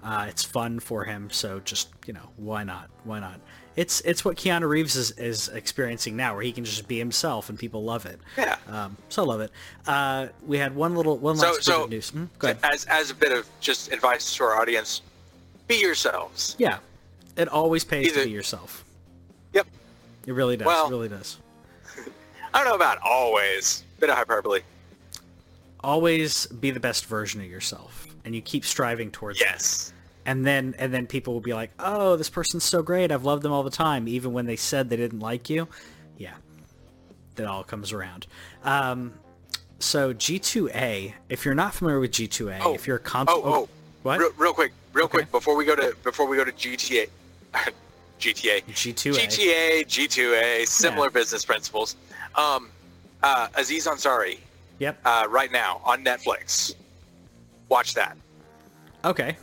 [0.03, 1.29] Uh, it's fun for him.
[1.31, 2.89] So just you know, why not?
[3.05, 3.41] Why not?
[3.77, 7.49] It's it's what Keanu Reeves is, is experiencing now, where he can just be himself
[7.49, 8.19] and people love it.
[8.37, 8.57] Yeah.
[8.69, 9.51] Um, so I love it.
[9.87, 12.11] Uh, we had one little one So last bit so of news.
[12.11, 12.25] Hmm?
[12.39, 12.59] Go ahead.
[12.63, 15.03] as as a bit of just advice to our audience,
[15.69, 16.57] be yourselves.
[16.59, 16.79] Yeah,
[17.37, 18.85] it always pays Either- to be yourself.
[19.53, 19.67] Yep.
[20.27, 20.67] It really does.
[20.67, 21.39] Well- it really does.
[22.55, 23.85] I don't know about always.
[24.01, 24.61] Bit of hyperbole.
[25.83, 29.47] Always be the best version of yourself, and you keep striving towards that.
[29.53, 29.93] Yes.
[30.27, 33.43] and then and then people will be like oh this person's so great i've loved
[33.43, 35.67] them all the time even when they said they didn't like you
[36.19, 36.35] yeah
[37.37, 38.27] that all comes around
[38.65, 39.15] um,
[39.79, 42.75] so g2a if you're not familiar with g2a Oh.
[42.75, 43.69] if you're a console Oh, oh.
[44.03, 45.19] what Real, real quick, real Okay.
[45.19, 47.09] quick before we go to before we go to GTA,
[48.21, 51.11] GTA, g2a GTA, G2A, similar Yeah.
[51.11, 51.97] business principles.
[52.35, 52.71] Um,
[53.23, 54.39] uh, Aziz Ansari,
[54.79, 56.75] yep uh, right now on Netflix.
[57.71, 58.17] Watch that.
[59.05, 59.37] okay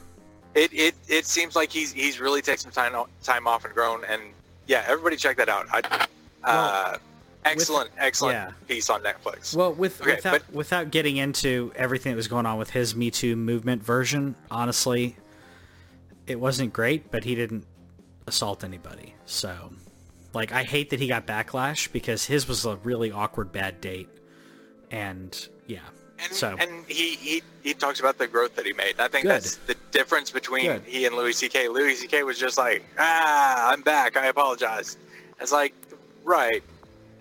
[0.54, 4.04] It, it it seems like he's he's really taken some time time off and grown
[4.06, 4.22] and
[4.68, 5.66] yeah everybody check that out.
[5.72, 6.08] I,
[6.44, 6.98] uh,
[7.46, 8.52] excellent excellent yeah.
[8.68, 9.56] piece on Netflix.
[9.56, 12.96] well with Okay, without but- without getting into everything that was going on with his
[12.96, 15.16] me too movement version honestly
[16.28, 17.66] it wasn't great but he didn't
[18.28, 19.72] assault anybody so
[20.34, 24.10] like i hate that he got backlash because his was a really awkward bad date
[24.92, 25.80] and yeah
[26.24, 29.00] and, so and he, he he talks about the growth that he made.
[29.00, 29.32] I think Good.
[29.32, 30.84] that's the difference between Good.
[30.86, 31.70] he and Louis C.K.
[31.70, 32.24] Louis C.K.
[32.24, 34.98] was just like ah I'm back I apologize.
[35.40, 35.74] It's like
[36.24, 36.64] right,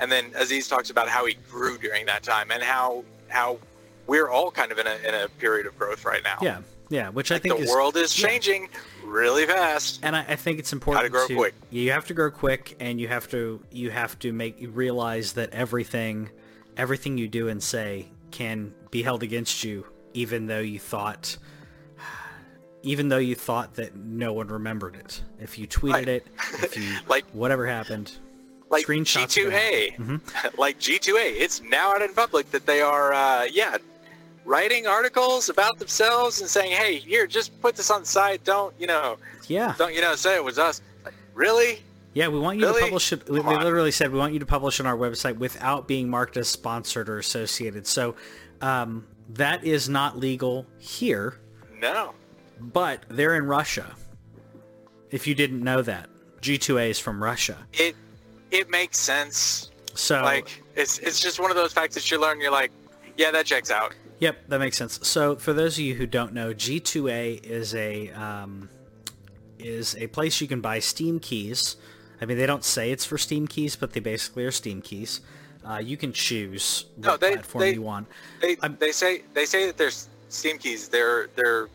[0.01, 3.59] and then Aziz talks about how he grew during that time and how how
[4.07, 6.39] we're all kind of in a in a period of growth right now.
[6.41, 8.29] yeah yeah which i think the is world is yeah.
[8.29, 8.69] changing
[9.07, 10.01] really fast.
[10.03, 11.55] and I, I think it's important to grow quick.
[11.71, 15.33] You have to grow quick, and you have to you have to make you realize
[15.35, 16.31] that everything,
[16.77, 21.37] everything you do and say can be held against you, even though you thought,
[22.83, 25.22] even though you thought that no one remembered it.
[25.40, 26.09] If you tweeted Right.
[26.09, 26.27] it,
[26.62, 28.12] if you Like- whatever happened,
[28.70, 29.53] like screenshots of.
[29.53, 33.77] G2A, like G2A, it's now out in public that they are, uh, yeah,
[34.44, 38.42] writing articles about themselves and saying, hey, here, just put this on the site.
[38.44, 39.18] Don't, you know,
[39.49, 40.81] yeah, don't, you know, say it was us.
[41.05, 41.81] Like, really?
[42.16, 42.81] Yeah, we want you Really?
[42.81, 43.29] to publish it.
[43.29, 43.62] We, Come they on.
[43.62, 47.11] literally said we want you to publish on our website without being marked as sponsored
[47.11, 47.87] or associated.
[47.87, 48.14] So
[48.62, 51.38] um, that is not legal here,
[51.79, 52.14] No.
[52.59, 53.94] but they're in Russia.
[55.11, 56.09] If you didn't know that,
[56.40, 57.59] G2A is from Russia.
[57.74, 57.94] It,
[58.50, 59.70] it makes sense.
[59.92, 62.40] So Like, it's, it's just one of those facts that you learn.
[62.40, 62.70] You're like,
[63.18, 63.94] Yeah, that checks out.
[64.20, 65.07] Yep, that makes sense.
[65.07, 68.70] So for those of you who don't know, G2A is a um,
[69.59, 71.76] is a place you can buy Steam keys.
[72.20, 75.20] I mean, they don't say it's for Steam keys, but they basically are Steam keys.
[75.64, 78.07] Uh, you can choose what No, they- platform they- you want.
[78.40, 80.88] They I'm- they say they say that there's Steam keys.
[80.88, 81.68] They're they're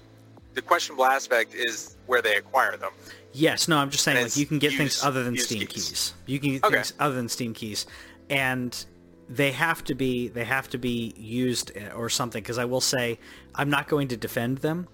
[0.54, 2.92] the questionable aspect is where they acquire them.
[3.34, 5.90] Yes, no, I'm just saying like you can get things other than Steam keys.
[5.90, 6.14] keys.
[6.26, 6.76] You can get Okay.
[6.76, 7.86] things other than Steam keys,
[8.30, 8.86] and
[9.30, 12.42] they have to be they have to be used uh, or something.
[12.44, 13.20] Because I will say,
[13.56, 14.88] I'm not going to defend them,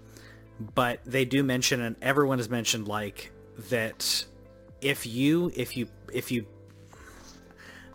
[0.76, 3.32] but they do mention and everyone has mentioned like
[3.70, 4.26] that
[4.82, 6.46] if you if you if you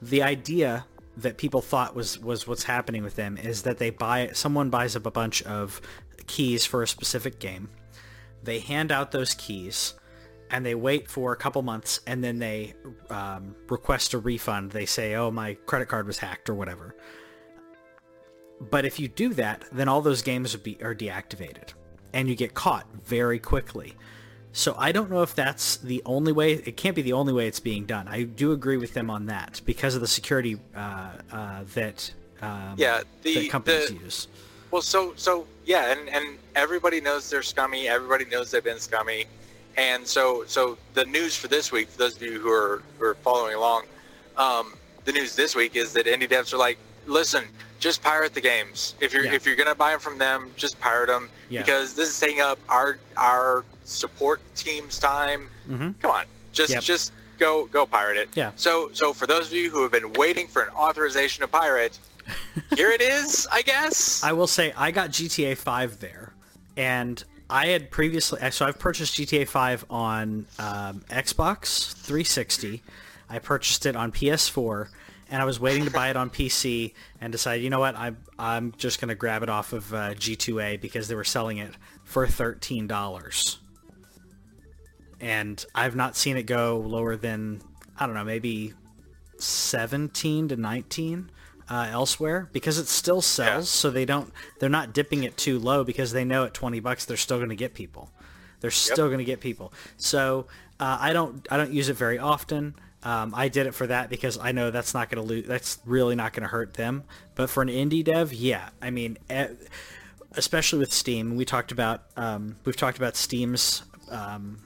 [0.01, 0.85] the idea
[1.17, 4.97] that people thought was was what's happening with them is that they buy someone buys
[4.97, 5.81] up a bunch of
[6.27, 7.69] keys for a specific game.
[8.43, 9.95] They hand out those keys
[10.51, 12.75] and they wait for a couple months and then they
[13.11, 14.73] um, request a refund.
[14.73, 16.97] They say oh my credit card was hacked or whatever.
[18.61, 21.75] But if you do that then all those games would be, are deactivated
[22.13, 23.95] and you get caught very quickly
[24.53, 26.53] so I don't know if that's the only way.
[26.53, 28.07] It can't be the only way it's being done.
[28.09, 32.13] I do agree with them on that because of the security uh, uh, that
[32.43, 34.29] um, Yeah, the- that companies the- use.
[34.71, 37.89] Well, so so yeah, and and everybody knows they're scummy.
[37.89, 39.27] Everybody knows they've been scummy,
[39.77, 43.05] and so so the news for this week, for those of you who are who
[43.05, 43.85] are following along,
[44.39, 44.73] um,
[45.05, 47.45] the news this week is that indie devs are like, listen,
[47.83, 48.95] just pirate the games.
[49.01, 49.33] If you're Yeah.
[49.35, 51.63] if you're gonna buy them from them, just pirate them Yeah.
[51.63, 55.51] because this is taking up our our support team's time.
[55.69, 55.95] Mhm.
[56.01, 56.83] Come on, just Yep.
[56.85, 58.29] just go go pirate it.
[58.35, 58.53] Yeah.
[58.55, 61.99] So so for those of you who have been waiting for an authorization to pirate,
[62.77, 64.23] here it is, I guess.
[64.23, 66.33] I will say I got GTA 5 there,
[66.77, 72.81] and I had previously so I've purchased GTA 5 on um, Xbox 360.
[73.29, 74.89] I purchased it on PS4,
[75.33, 78.19] and I was waiting to buy it on PC, and decided you know what I'm
[78.39, 81.73] I'm just gonna grab it off of uh, G2A because they were selling it
[82.05, 83.59] for thirteen dollars,
[85.21, 87.63] and I've not seen it go lower than
[87.99, 88.75] I don't know maybe
[89.39, 91.31] 17 to 19
[91.69, 93.61] uh, elsewhere because it still sells Yeah.
[93.63, 97.05] so they don't they're not dipping it too low because they know at 20 bucks
[97.05, 98.13] they're still going to get people.
[98.61, 99.73] They're still going to get people.
[99.97, 100.47] So
[100.81, 104.11] uh, i don't i don't use it very often um, i did it for that
[104.11, 107.05] because i know that's not going to lose that's really not going to hurt them
[107.35, 109.17] but for an indie dev yeah i mean
[110.33, 114.59] especially with steam we talked about um, we've talked about steam's um,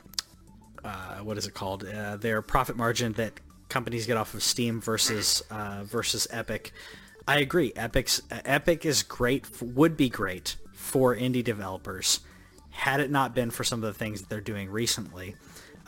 [0.86, 1.84] uh, what is it called?
[1.84, 3.32] Uh, their profit margin that
[3.68, 6.72] companies get off of Steam versus uh, versus Epic.
[7.26, 7.72] I agree.
[7.74, 9.46] Epic's Epic is great.
[9.60, 12.20] Would be great for indie developers
[12.70, 15.34] had it not been for some of the things that they're doing recently.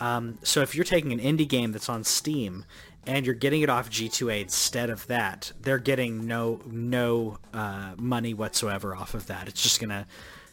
[0.00, 2.64] Um, so if you're taking an indie game that's on Steam
[3.06, 8.34] and you're getting it off G2A instead of that, they're getting no no uh, money
[8.34, 9.48] whatsoever off of that.
[9.48, 10.06] It's just gonna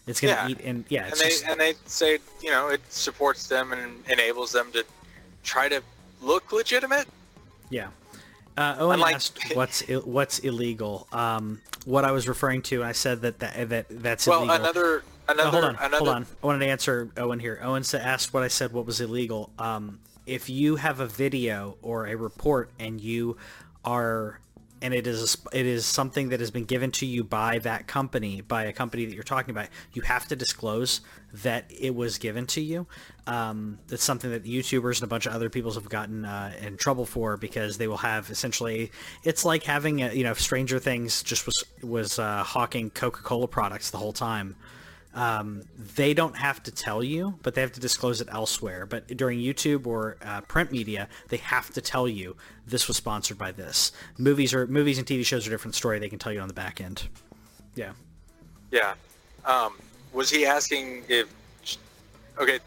[0.08, 0.48] it's gonna Yeah.
[0.50, 1.06] eat and yeah.
[1.06, 4.84] and they just, and they say you know it supports them and enables them to
[5.44, 5.82] try to
[6.22, 7.08] look legitimate.
[7.70, 7.88] Yeah.
[8.58, 11.08] Uh, Owen Unlike- asked what's what's illegal.
[11.12, 14.56] Um, what I was referring to, I said that that, that that's Well, illegal.
[14.56, 16.26] another another hold on, another hold on.
[16.44, 17.60] I wanted to answer Owen here.
[17.62, 18.72] Owen asked what I said.
[18.74, 19.52] What was illegal?
[19.60, 23.38] Um, if you have a video or a report and you
[23.84, 24.40] are
[24.82, 27.88] and it is a, it is something that has been given to you by that
[27.88, 31.02] company by a company that you're talking about you have to disclose
[31.34, 32.86] that it was given to you
[33.28, 36.78] um, that's something that youtubers and a bunch of other people have gotten uh, in
[36.78, 38.92] trouble for because they will have essentially
[39.24, 43.92] it's like having a, you know stranger things just was was uh, hawking coca-cola products
[43.92, 44.56] the whole time
[45.16, 45.64] um,
[45.96, 48.86] they don't have to tell you, but they have to disclose it elsewhere.
[48.86, 52.36] But during YouTube or uh, print media, they have to tell you
[52.68, 53.92] this was sponsored by this.
[54.18, 56.00] Movies or movies and TV shows are a different story.
[56.00, 57.08] They can tell you on the back end.
[57.76, 57.94] Yeah.
[58.72, 58.94] yeah.
[59.46, 59.74] Um,
[60.14, 61.34] was he asking if?
[62.38, 62.60] Okay,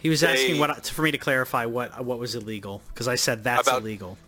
[0.00, 3.44] He was asking what for me to clarify what what was illegal because I said
[3.44, 4.18] that's About- illegal.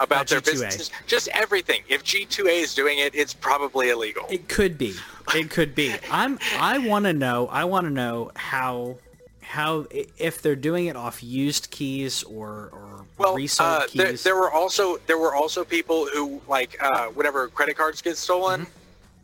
[0.00, 1.82] About their business, just everything.
[1.88, 4.26] If G2A is doing it, it's probably illegal.
[4.30, 4.94] It could be.
[5.34, 5.94] It could be.
[6.10, 6.38] I'm.
[6.58, 7.48] I want to know.
[7.48, 8.98] I want to know how
[9.42, 14.36] how if they're doing it off used keys or or well, resold uh, there, there
[14.36, 18.70] were also there were also people who like uh, whenever credit cards get stolen, Mm-hmm.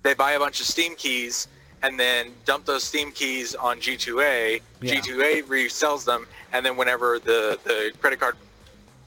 [0.02, 1.48] they buy a bunch of Steam keys
[1.82, 4.60] and then dump those Steam keys on G2A.
[4.80, 4.94] Yeah.
[4.94, 8.36] G2A resells them, and then whenever the the credit card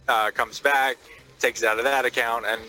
[0.08, 0.98] uh, comes back,
[1.40, 2.62] takes it out of that account, and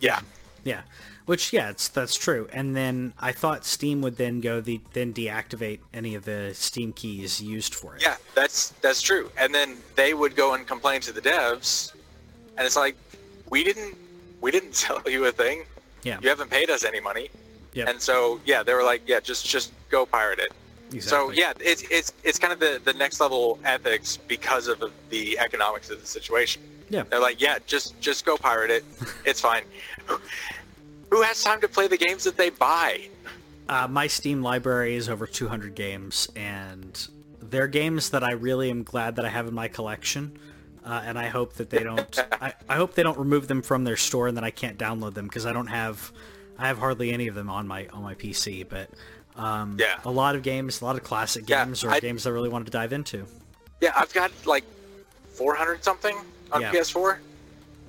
[0.00, 0.20] yeah,
[0.64, 0.82] Yeah,
[1.26, 2.48] which yeah, it's that's true.
[2.52, 6.92] And then I thought Steam would then go the then deactivate any of the Steam
[6.92, 8.02] keys used for it.
[8.02, 9.30] yeah, that's that's true.
[9.36, 11.92] And then they would go and complain to the devs,
[12.56, 12.96] and it's like,
[13.50, 13.96] we didn't
[14.40, 15.64] we didn't tell you a thing.
[16.02, 17.28] yeah, You haven't paid us any money.
[17.74, 17.88] Yep.
[17.88, 20.52] And so yeah, they were like, yeah, just just go pirate it.
[21.02, 25.38] So yeah, it's it's it's kind of the the next level ethics because of the
[25.38, 26.62] economics of the situation.
[26.90, 27.02] Yeah.
[27.10, 28.84] They're like, yeah, just just go pirate it.
[29.24, 29.62] It's fine.
[31.10, 33.08] Who has time to play the games that they buy?
[33.68, 37.08] Uh, my Steam library is over 200 games, and
[37.40, 40.38] they're games that I really am glad that I have in my collection.
[40.84, 42.18] Uh, and I hope that they don't.
[42.40, 45.14] I, I hope they don't remove them from their store, and that I can't download
[45.14, 46.12] them because I don't have.
[46.58, 48.66] I have hardly any of them on my on my PC.
[48.68, 48.90] But
[49.36, 49.98] um, Yeah.
[50.04, 52.48] a lot of games, a lot of classic Yeah, games, or I- games I really
[52.48, 53.26] wanted to dive into.
[53.80, 54.64] Yeah, I've got like
[55.34, 56.16] 400 something
[56.52, 56.72] on Yeah.
[56.72, 57.18] PS4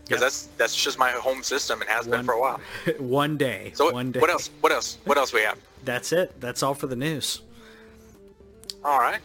[0.05, 0.19] because Yep.
[0.19, 2.59] that's that's just my home system and has been for a while.
[2.99, 3.71] one day.
[3.75, 4.19] So what, one day.
[4.19, 4.49] what else?
[4.61, 4.97] What else?
[5.05, 5.57] What else we have?
[5.85, 6.39] That's it.
[6.41, 7.41] That's all for the news.
[8.83, 9.19] All right.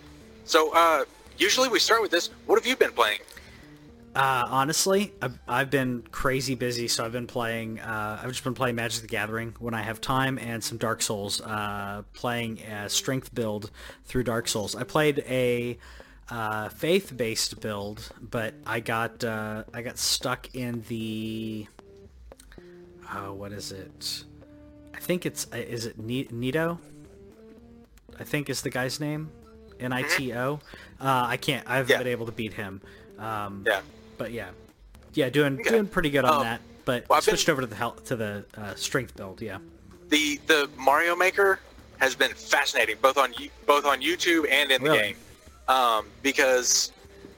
[0.44, 1.04] So uh,
[1.38, 2.30] usually we start with this.
[2.46, 3.18] What have you been playing?
[4.14, 7.80] Uh, honestly, I've, I've been crazy busy, so I've been playing.
[7.80, 11.02] Uh, I've just been playing Magic the Gathering when I have time, and some Dark
[11.02, 11.40] Souls.
[11.40, 13.70] Uh, playing a strength build
[14.04, 14.76] through Dark Souls.
[14.76, 15.78] I played a
[16.30, 21.66] uh, faith-based build, but I got uh, I got stuck in the.
[23.12, 24.24] Oh, what is it?
[24.94, 26.78] I think it's uh, is it Ni- Nito?
[28.18, 29.30] I think is the guy's name.
[29.80, 30.60] N I T O.
[31.00, 31.66] Uh, I can't.
[31.68, 31.98] I haven't Yeah.
[31.98, 32.80] been able to beat him.
[33.18, 33.80] Um, Yeah.
[34.18, 34.50] but yeah,
[35.14, 35.70] yeah, doing Okay.
[35.70, 36.60] doing pretty good on Um, that.
[36.84, 39.42] But well, I've been- switched over to the health, to the uh, strength build.
[39.42, 39.58] Yeah.
[40.08, 41.60] The the Mario Maker
[41.98, 45.16] has been fascinating both on you- both on YouTube and in the game
[45.68, 46.92] um, because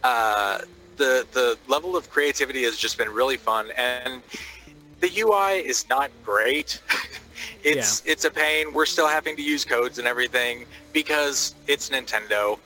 [0.04, 0.58] uh,
[0.96, 4.22] the the level of creativity has just been really fun and
[5.00, 6.80] the UI is not great.
[7.62, 8.72] it's it's a pain.
[8.72, 12.58] We're still having to use codes and everything because it's Nintendo.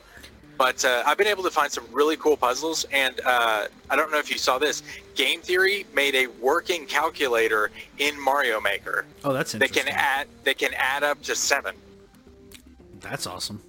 [0.57, 4.13] But uh, I've been able to find some really cool puzzles, and uh, I don't
[4.13, 4.83] know if you saw this.
[5.15, 9.87] Game Theory made a working calculator in Mario Maker Oh, that's that interesting.
[9.87, 11.75] can add that can add up to seven.
[13.01, 13.63] That's awesome.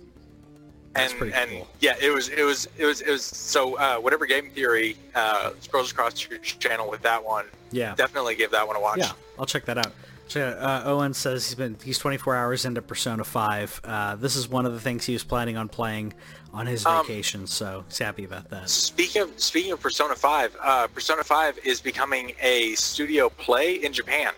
[0.93, 1.67] That's and and cool.
[1.80, 5.51] yeah, it was it was it was it was so uh, whatever Game Theory uh,
[5.62, 7.45] scrolls across your channel with that one.
[7.71, 7.95] Yeah.
[7.95, 8.99] Definitely give that one a watch.
[8.99, 9.93] Yeah, I'll check that out.
[10.34, 10.36] Out.
[10.36, 13.82] Uh, Owen says he's been he's 24 hours into Persona 5.
[13.84, 16.13] Uh, this is one of the things he was planning on playing
[16.54, 18.69] on his Um, vacation, so he's happy about that.
[18.69, 23.91] Speaking of speaking of Persona 5, uh, Persona 5 is becoming a studio play in
[23.91, 24.32] Japan.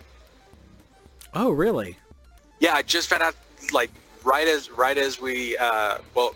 [1.32, 1.96] Oh, really?
[2.58, 3.36] Yeah, I just found out
[3.72, 3.90] like
[4.24, 6.34] right as right as we uh, well,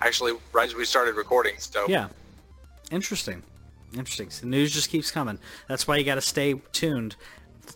[0.00, 1.54] actually right as we started recording.
[1.58, 2.08] So Yeah.
[2.90, 3.42] Interesting.
[3.94, 4.30] Interesting.
[4.30, 5.38] So the news just keeps coming.
[5.68, 7.16] That's why you got to stay tuned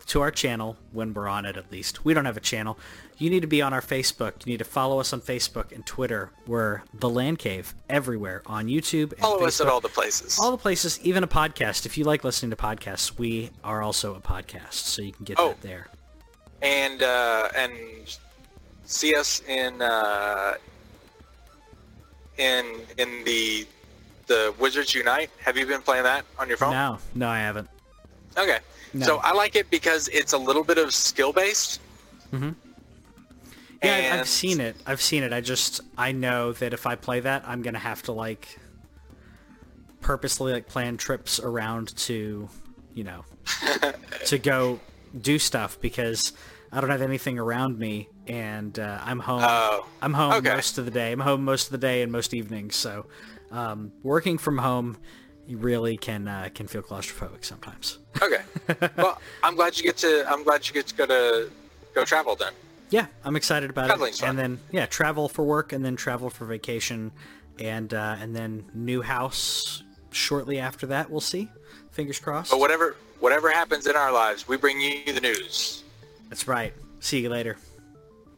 [0.07, 2.03] to our channel when we're on it at least.
[2.05, 2.77] We don't have a channel.
[3.17, 4.45] You need to be on our Facebook.
[4.45, 6.31] You need to follow us on Facebook and Twitter.
[6.47, 9.47] We're The Land Cave everywhere on YouTube and follow Facebook.
[9.47, 10.37] us at all the places.
[10.37, 11.85] all the places, even a podcast.
[11.85, 15.39] If you like listening to podcasts, we are also a podcast, so you can get
[15.39, 15.49] Oh.
[15.49, 15.87] that there.
[16.61, 17.71] and uh, and
[18.83, 20.55] see us in uh,
[22.37, 23.67] in in the
[24.27, 25.29] the Wizards Unite.
[25.39, 26.71] Have you been playing that on your phone?
[26.71, 27.69] No, no, I haven't.
[28.37, 28.59] Okay.
[28.93, 29.05] No.
[29.05, 31.79] So I like it because it's a little bit of skill based.
[32.33, 32.51] Mm-hmm.
[33.83, 34.75] Yeah, And- I've seen it.
[34.85, 35.31] I've seen it.
[35.33, 38.57] I just I know that if I play that, I'm gonna have to like
[40.01, 42.47] purposely like plan trips around to,
[42.93, 43.25] you know,
[44.25, 44.79] to go
[45.19, 46.33] do stuff because
[46.71, 49.41] I don't have anything around me and uh, I'm home.
[49.43, 50.55] Oh, I'm home okay.
[50.55, 51.11] most of the day.
[51.11, 52.75] I'm home most of the day and most evenings.
[52.75, 53.05] So
[53.51, 54.97] um, working from home,
[55.47, 57.99] you really can uh, can feel claustrophobic sometimes.
[58.21, 58.41] Okay.
[58.97, 60.25] well, I'm glad you get to.
[60.29, 61.49] I'm glad you get to go to
[61.93, 62.53] go travel then.
[62.89, 64.21] Yeah, I'm excited about Traveling's it.
[64.21, 64.29] fun.
[64.31, 67.11] And then yeah, travel for work, and then travel for vacation,
[67.59, 71.09] and uh, and then new house shortly after that.
[71.09, 71.49] We'll see.
[71.91, 72.51] Fingers crossed.
[72.51, 75.83] But whatever whatever happens in our lives, we bring you the news.
[76.29, 76.73] That's right.
[76.99, 77.57] See you later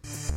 [0.10, 0.37] you